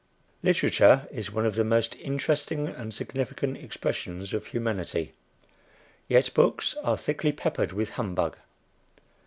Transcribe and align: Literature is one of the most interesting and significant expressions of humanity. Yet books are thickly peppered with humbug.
Literature 0.41 1.07
is 1.11 1.29
one 1.29 1.45
of 1.45 1.53
the 1.53 1.63
most 1.63 1.95
interesting 1.97 2.67
and 2.67 2.91
significant 2.91 3.55
expressions 3.57 4.33
of 4.33 4.47
humanity. 4.47 5.13
Yet 6.07 6.33
books 6.33 6.73
are 6.83 6.97
thickly 6.97 7.31
peppered 7.31 7.71
with 7.71 7.91
humbug. 7.91 8.35